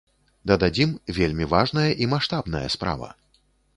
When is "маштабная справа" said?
2.15-3.13